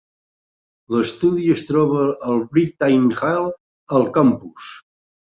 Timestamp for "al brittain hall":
2.31-3.45